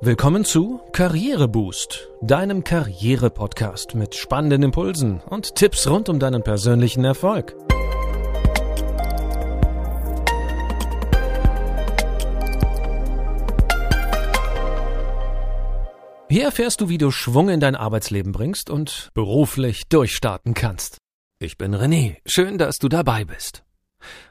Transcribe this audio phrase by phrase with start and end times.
[0.00, 7.56] Willkommen zu Karriereboost, deinem Karriere-Podcast mit spannenden Impulsen und Tipps rund um deinen persönlichen Erfolg.
[16.28, 20.98] Hier erfährst du, wie du Schwung in dein Arbeitsleben bringst und beruflich durchstarten kannst.
[21.40, 23.64] Ich bin René, schön, dass du dabei bist.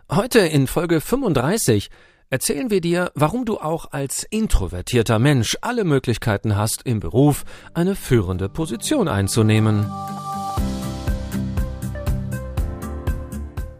[0.09, 1.89] Heute in Folge 35
[2.29, 7.95] erzählen wir dir, warum du auch als introvertierter Mensch alle Möglichkeiten hast, im Beruf eine
[7.95, 9.89] führende Position einzunehmen.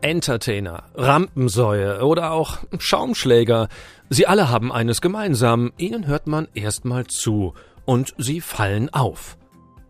[0.02, 3.68] Entertainer, Rampensäue oder auch Schaumschläger,
[4.10, 7.54] sie alle haben eines gemeinsam, ihnen hört man erstmal zu
[7.86, 9.38] und sie fallen auf.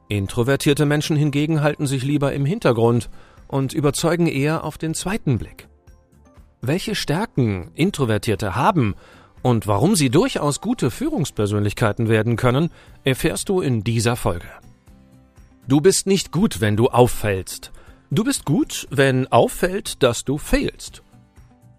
[0.08, 3.10] Introvertierte Menschen hingegen halten sich lieber im Hintergrund
[3.48, 5.68] und überzeugen eher auf den zweiten Blick.
[6.62, 8.96] Welche Stärken Introvertierte haben
[9.44, 12.70] und warum sie durchaus gute Führungspersönlichkeiten werden können,
[13.04, 14.48] erfährst du in dieser Folge.
[15.68, 17.72] Du bist nicht gut, wenn du auffällst.
[18.10, 21.04] Du bist gut, wenn auffällt, dass du fehlst.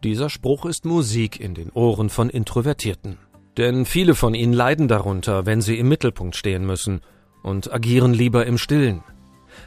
[0.05, 3.19] Dieser Spruch ist Musik in den Ohren von Introvertierten.
[3.57, 7.01] Denn viele von ihnen leiden darunter, wenn sie im Mittelpunkt stehen müssen
[7.43, 9.03] und agieren lieber im Stillen.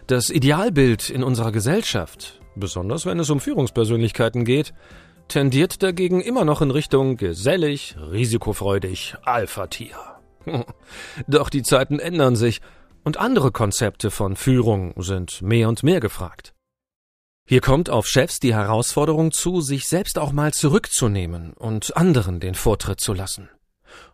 [0.08, 4.74] Das Idealbild in unserer Gesellschaft, besonders wenn es um Führungspersönlichkeiten geht,
[5.32, 9.96] tendiert dagegen immer noch in Richtung gesellig, risikofreudig, Alpha-Tier.
[11.28, 12.60] Doch die Zeiten ändern sich
[13.04, 16.54] und andere Konzepte von Führung sind mehr und mehr gefragt.
[17.48, 22.54] Hier kommt auf Chefs die Herausforderung zu, sich selbst auch mal zurückzunehmen und anderen den
[22.54, 23.50] Vortritt zu lassen.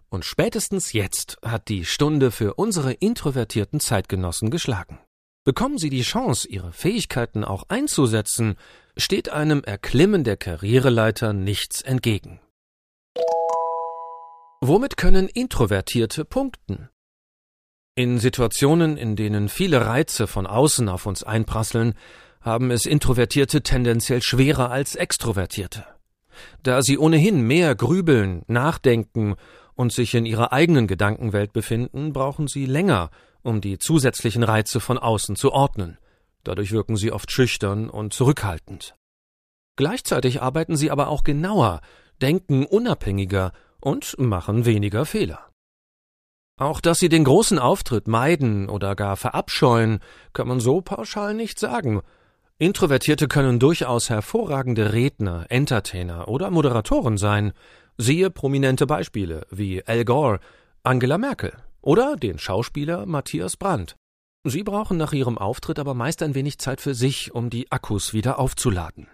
[0.09, 4.99] Und spätestens jetzt hat die Stunde für unsere introvertierten Zeitgenossen geschlagen.
[5.47, 8.57] Bekommen Sie die Chance, Ihre Fähigkeiten auch einzusetzen,
[8.97, 12.41] steht einem Erklimmen der Karriereleiter nichts entgegen.
[14.59, 16.89] Womit können Introvertierte punkten?
[17.95, 21.93] In Situationen, in denen viele Reize von außen auf uns einprasseln,
[22.41, 25.85] haben es Introvertierte tendenziell schwerer als Extrovertierte.
[26.61, 29.37] Da sie ohnehin mehr grübeln, nachdenken
[29.75, 33.11] und sich in ihrer eigenen Gedankenwelt befinden, brauchen sie länger,
[33.47, 35.97] um die zusätzlichen Reize von außen zu ordnen.
[36.43, 38.95] Dadurch wirken sie oft schüchtern und zurückhaltend.
[39.75, 41.81] Gleichzeitig arbeiten sie aber auch genauer,
[42.21, 45.49] denken unabhängiger und machen weniger Fehler.
[46.59, 49.99] Auch dass sie den großen Auftritt meiden oder gar verabscheuen,
[50.33, 52.01] kann man so pauschal nicht sagen.
[52.57, 57.53] Introvertierte können durchaus hervorragende Redner, Entertainer oder Moderatoren sein.
[57.97, 60.39] Siehe prominente Beispiele wie Al Gore,
[60.81, 61.53] Angela Merkel
[61.87, 63.95] oder den Schauspieler Matthias Brandt.
[64.43, 68.11] Sie brauchen nach ihrem Auftritt aber meist ein wenig Zeit für sich, um die Akkus
[68.11, 69.07] wieder aufzuladen.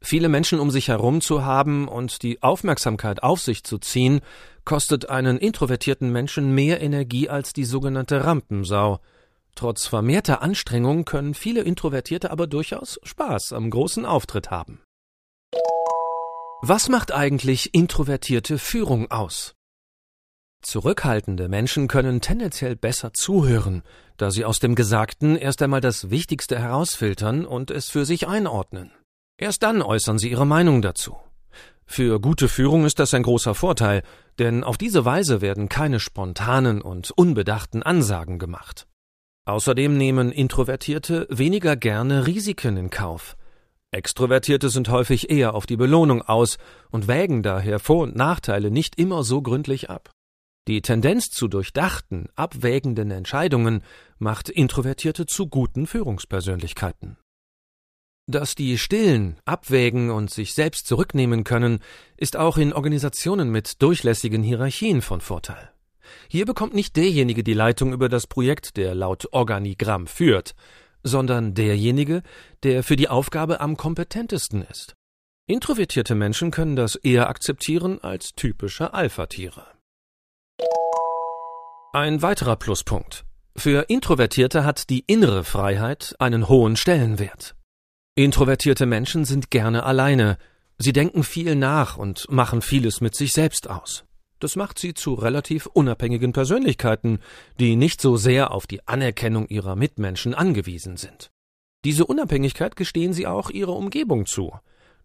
[0.00, 4.20] Viele Menschen um sich herum zu haben und die Aufmerksamkeit auf sich zu ziehen,
[4.64, 9.00] kostet einen introvertierten Menschen mehr Energie als die sogenannte Rampensau.
[9.56, 14.82] Trotz vermehrter Anstrengung können viele Introvertierte aber durchaus Spaß am großen Auftritt haben.
[16.62, 19.53] Was macht eigentlich introvertierte Führung aus?
[20.64, 23.82] Zurückhaltende Menschen können tendenziell besser zuhören,
[24.16, 28.90] da sie aus dem Gesagten erst einmal das Wichtigste herausfiltern und es für sich einordnen.
[29.36, 31.16] Erst dann äußern sie ihre Meinung dazu.
[31.84, 34.02] Für gute Führung ist das ein großer Vorteil,
[34.38, 38.86] denn auf diese Weise werden keine spontanen und unbedachten Ansagen gemacht.
[39.44, 43.36] Außerdem nehmen Introvertierte weniger gerne Risiken in Kauf.
[43.90, 46.56] Extrovertierte sind häufig eher auf die Belohnung aus
[46.90, 50.13] und wägen daher Vor- und Nachteile nicht immer so gründlich ab.
[50.66, 53.82] Die Tendenz zu durchdachten, abwägenden Entscheidungen
[54.18, 57.18] macht Introvertierte zu guten Führungspersönlichkeiten.
[58.26, 61.80] Dass die stillen, abwägen und sich selbst zurücknehmen können,
[62.16, 65.70] ist auch in Organisationen mit durchlässigen Hierarchien von Vorteil.
[66.28, 70.54] Hier bekommt nicht derjenige die Leitung über das Projekt, der laut Organigramm führt,
[71.02, 72.22] sondern derjenige,
[72.62, 74.94] der für die Aufgabe am kompetentesten ist.
[75.46, 79.73] Introvertierte Menschen können das eher akzeptieren als typische Alpha-Tiere.
[81.94, 83.24] Ein weiterer Pluspunkt.
[83.54, 87.54] Für Introvertierte hat die innere Freiheit einen hohen Stellenwert.
[88.16, 90.36] Introvertierte Menschen sind gerne alleine,
[90.76, 94.06] sie denken viel nach und machen vieles mit sich selbst aus.
[94.40, 97.20] Das macht sie zu relativ unabhängigen Persönlichkeiten,
[97.60, 101.30] die nicht so sehr auf die Anerkennung ihrer Mitmenschen angewiesen sind.
[101.84, 104.52] Diese Unabhängigkeit gestehen sie auch ihrer Umgebung zu.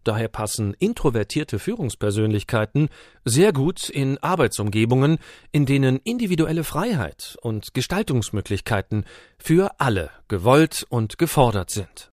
[0.04, 2.88] Daher passen introvertierte Führungspersönlichkeiten
[3.24, 5.18] sehr gut in Arbeitsumgebungen,
[5.52, 9.04] in denen individuelle Freiheit und Gestaltungsmöglichkeiten
[9.38, 12.10] für alle gewollt und gefordert sind.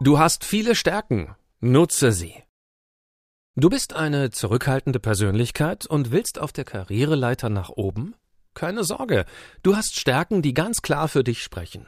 [0.00, 2.34] Du hast viele Stärken, nutze sie.
[3.56, 8.14] Du bist eine zurückhaltende Persönlichkeit und willst auf der Karriereleiter nach oben?
[8.54, 9.24] Keine Sorge,
[9.64, 11.86] du hast Stärken, die ganz klar für dich sprechen.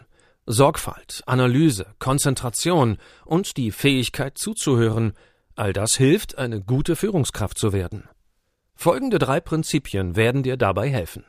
[0.50, 5.12] Sorgfalt, Analyse, Konzentration und die Fähigkeit zuzuhören,
[5.54, 8.08] all das hilft, eine gute Führungskraft zu werden.
[8.74, 11.24] Folgende drei Prinzipien werden dir dabei helfen.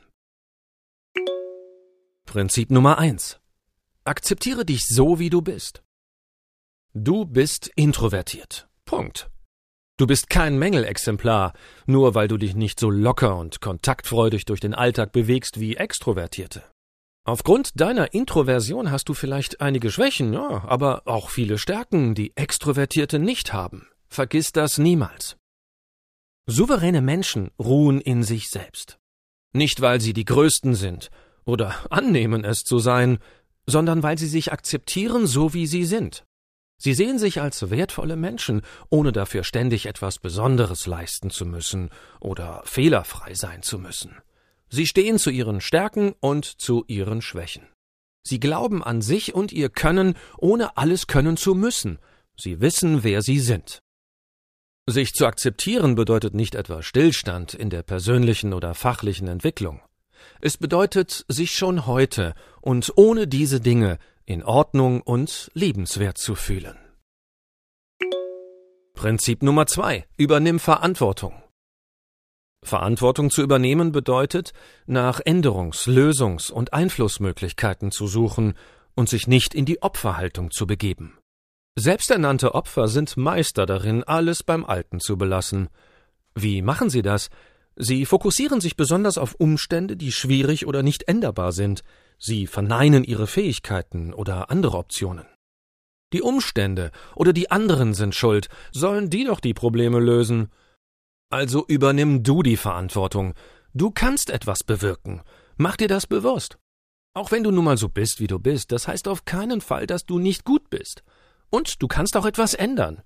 [2.25, 3.39] Prinzip Nummer eins:
[4.06, 5.83] Akzeptiere dich so, wie du bist.
[6.94, 8.68] Du bist introvertiert.
[8.85, 9.29] Punkt.
[9.97, 11.53] Du bist kein Mängelexemplar,
[11.85, 16.63] nur weil du dich nicht so locker und kontaktfreudig durch den Alltag bewegst wie Extrovertierte.
[17.23, 23.19] Aufgrund deiner Introversion hast du vielleicht einige Schwächen, ja, aber auch viele Stärken, die Extrovertierte
[23.19, 23.88] nicht haben.
[24.07, 25.38] Vergiss das niemals.
[26.47, 28.97] Souveräne Menschen ruhen in sich selbst.
[29.53, 31.09] Nicht, weil sie die Größten sind
[31.45, 33.19] oder annehmen es zu sein,
[33.68, 36.23] sondern weil sie sich akzeptieren, so wie sie sind.
[36.77, 42.63] Sie sehen sich als wertvolle Menschen, ohne dafür ständig etwas Besonderes leisten zu müssen oder
[42.65, 44.15] fehlerfrei sein zu müssen.
[44.71, 47.68] Sie stehen zu ihren Stärken und zu ihren Schwächen.
[48.23, 52.00] Sie glauben an sich und ihr Können, ohne alles können zu müssen.
[52.38, 53.81] Sie wissen, wer sie sind.
[54.88, 59.81] Sich zu akzeptieren bedeutet nicht etwa Stillstand in der persönlichen oder fachlichen Entwicklung.
[60.39, 66.77] Es bedeutet, sich schon heute und ohne diese Dinge in Ordnung und liebenswert zu fühlen.
[68.94, 70.06] Prinzip Nummer zwei.
[70.15, 71.41] Übernimm Verantwortung.
[72.63, 74.53] Verantwortung zu übernehmen bedeutet,
[74.85, 78.53] nach Änderungs-, Lösungs- und Einflussmöglichkeiten zu suchen
[78.95, 81.17] und sich nicht in die Opferhaltung zu begeben.
[81.75, 85.69] Selbsternannte Opfer sind Meister darin, alles beim Alten zu belassen.
[86.35, 87.29] Wie machen sie das?
[87.75, 91.83] Sie fokussieren sich besonders auf Umstände, die schwierig oder nicht änderbar sind.
[92.19, 95.25] Sie verneinen ihre Fähigkeiten oder andere Optionen.
[96.13, 100.49] Die Umstände oder die anderen sind schuld, sollen die doch die Probleme lösen.
[101.31, 103.33] Also übernimm du die Verantwortung.
[103.74, 105.22] Du kannst etwas bewirken.
[105.56, 106.57] Mach dir das bewusst.
[107.13, 109.88] Auch wenn du nun mal so bist, wie du bist, das heißt auf keinen Fall,
[109.88, 111.04] dass du nicht gut bist.
[111.50, 113.01] Und du kannst auch etwas ändern.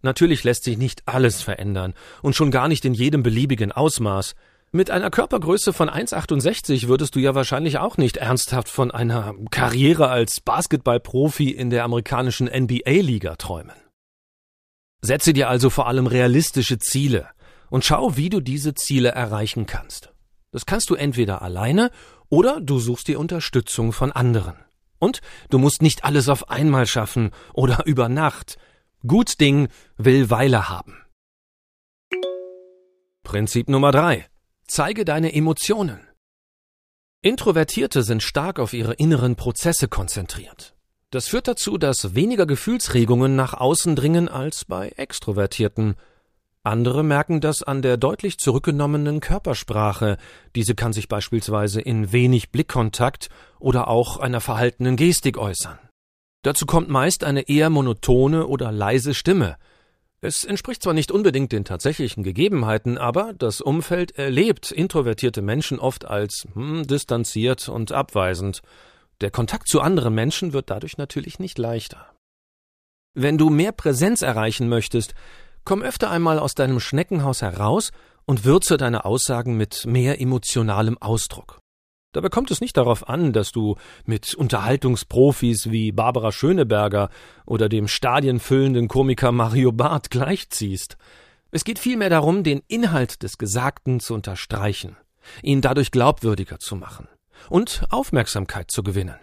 [0.00, 1.92] Natürlich lässt sich nicht alles verändern
[2.22, 4.34] und schon gar nicht in jedem beliebigen Ausmaß.
[4.72, 10.08] Mit einer Körpergröße von 1,68 würdest du ja wahrscheinlich auch nicht ernsthaft von einer Karriere
[10.08, 13.76] als Basketballprofi in der amerikanischen NBA-Liga träumen.
[15.02, 17.28] Setze dir also vor allem realistische Ziele
[17.70, 20.12] und schau, wie du diese Ziele erreichen kannst.
[20.52, 21.90] Das kannst du entweder alleine
[22.28, 24.56] oder du suchst dir Unterstützung von anderen.
[24.98, 25.20] Und
[25.50, 28.58] du musst nicht alles auf einmal schaffen oder über Nacht.
[29.06, 31.02] Gut Ding will Weile haben.
[33.22, 34.26] Prinzip Nummer drei:
[34.66, 36.00] Zeige deine Emotionen.
[37.22, 40.76] Introvertierte sind stark auf ihre inneren Prozesse konzentriert.
[41.10, 45.96] Das führt dazu, dass weniger Gefühlsregungen nach außen dringen als bei Extrovertierten.
[46.66, 50.18] Andere merken das an der deutlich zurückgenommenen Körpersprache.
[50.56, 53.28] Diese kann sich beispielsweise in wenig Blickkontakt
[53.60, 55.78] oder auch einer verhaltenen Gestik äußern.
[56.42, 59.58] Dazu kommt meist eine eher monotone oder leise Stimme.
[60.20, 66.04] Es entspricht zwar nicht unbedingt den tatsächlichen Gegebenheiten, aber das Umfeld erlebt introvertierte Menschen oft
[66.04, 68.62] als hm, distanziert und abweisend.
[69.20, 72.08] Der Kontakt zu anderen Menschen wird dadurch natürlich nicht leichter.
[73.14, 75.14] Wenn du mehr Präsenz erreichen möchtest,
[75.66, 77.90] Komm öfter einmal aus deinem Schneckenhaus heraus
[78.24, 81.58] und würze deine Aussagen mit mehr emotionalem Ausdruck.
[82.12, 87.10] Dabei kommt es nicht darauf an, dass du mit Unterhaltungsprofis wie Barbara Schöneberger
[87.46, 90.98] oder dem stadienfüllenden Komiker Mario Barth gleichziehst.
[91.50, 94.96] Es geht vielmehr darum, den Inhalt des Gesagten zu unterstreichen,
[95.42, 97.08] ihn dadurch glaubwürdiger zu machen
[97.48, 99.16] und Aufmerksamkeit zu gewinnen.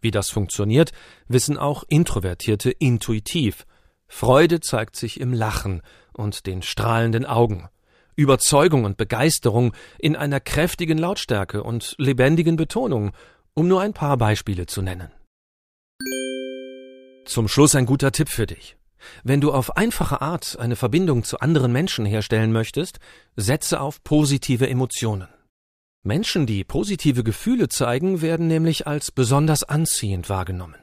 [0.00, 0.90] Wie das funktioniert,
[1.28, 3.64] wissen auch Introvertierte intuitiv–
[4.08, 7.68] Freude zeigt sich im Lachen und den strahlenden Augen.
[8.16, 13.12] Überzeugung und Begeisterung in einer kräftigen Lautstärke und lebendigen Betonung,
[13.54, 15.12] um nur ein paar Beispiele zu nennen.
[17.26, 18.76] Zum Schluss ein guter Tipp für dich.
[19.22, 22.98] Wenn du auf einfache Art eine Verbindung zu anderen Menschen herstellen möchtest,
[23.36, 25.28] setze auf positive Emotionen.
[26.02, 30.76] Menschen, die positive Gefühle zeigen, werden nämlich als besonders anziehend wahrgenommen.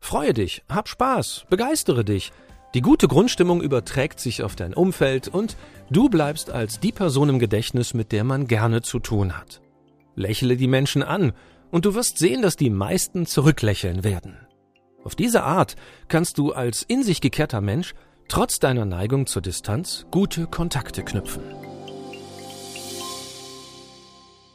[0.00, 2.32] Freue dich, hab Spaß, begeistere dich,
[2.74, 5.56] die gute Grundstimmung überträgt sich auf dein Umfeld und
[5.90, 9.60] du bleibst als die Person im Gedächtnis, mit der man gerne zu tun hat.
[10.16, 11.32] Lächle die Menschen an
[11.70, 14.36] und du wirst sehen, dass die meisten zurücklächeln werden.
[15.04, 15.76] Auf diese Art
[16.08, 17.94] kannst du als in sich gekehrter Mensch
[18.26, 21.42] trotz deiner Neigung zur Distanz gute Kontakte knüpfen.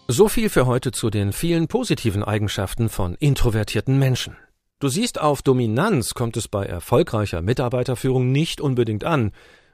[0.08, 4.36] So viel für heute zu den vielen positiven Eigenschaften von introvertierten Menschen.
[4.80, 9.32] Du siehst, auf Dominanz kommt es bei erfolgreicher Mitarbeiterführung nicht unbedingt an.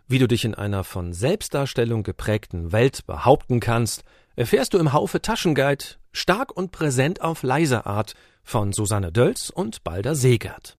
[0.07, 4.03] wie du dich in einer von Selbstdarstellung geprägten Welt behaupten kannst,
[4.35, 9.83] erfährst du im Haufe Taschenguide stark und präsent auf leise Art von Susanne Dölz und
[9.83, 10.77] Balder Segert.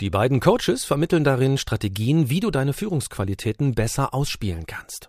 [0.00, 5.08] Die beiden Coaches vermitteln darin Strategien, wie du deine Führungsqualitäten besser ausspielen kannst.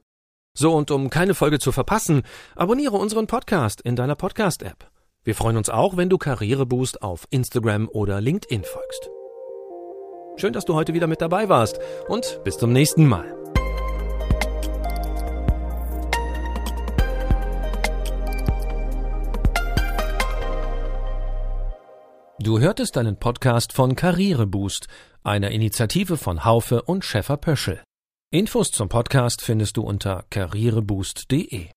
[0.56, 2.22] So, und um keine Folge zu verpassen,
[2.56, 4.92] abonniere unseren Podcast in deiner Podcast-App.
[5.26, 9.10] Wir freuen uns auch, wenn du Karriereboost auf Instagram oder LinkedIn folgst.
[10.38, 13.26] Schön, dass du heute wieder mit dabei warst und bis zum nächsten Mal.
[22.40, 24.88] Du hörtest einen Podcast von Karriereboost,
[25.24, 27.82] einer Initiative von Haufe und Schäfer Pöschel.
[28.32, 31.70] Infos zum Podcast findest du unter karriereboost.de.